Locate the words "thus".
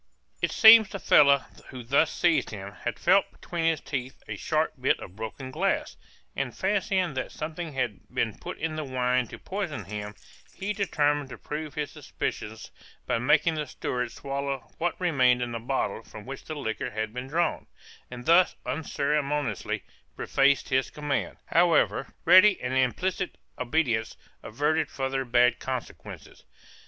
1.83-2.11, 18.25-18.55